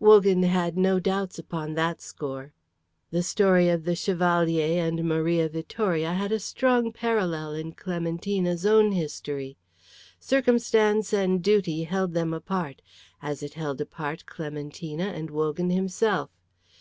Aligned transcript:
Wogan 0.00 0.42
had 0.42 0.76
no 0.76 0.98
doubts 0.98 1.38
upon 1.38 1.74
that 1.74 2.00
score. 2.00 2.52
The 3.12 3.22
story 3.22 3.68
of 3.68 3.84
the 3.84 3.94
Chevalier 3.94 4.84
and 4.84 5.04
Maria 5.04 5.48
Vittoria 5.48 6.14
had 6.14 6.32
a 6.32 6.40
strong 6.40 6.92
parallel 6.92 7.54
in 7.54 7.74
Clementina's 7.74 8.66
own 8.66 8.90
history. 8.90 9.56
Circumstance 10.18 11.12
and 11.12 11.40
duty 11.44 11.84
held 11.84 12.12
them 12.12 12.34
apart, 12.34 12.82
as 13.22 13.40
it 13.40 13.54
held 13.54 13.80
apart 13.80 14.26
Clementina 14.26 15.04
and 15.04 15.30
Wogan 15.30 15.70
himself. 15.70 16.30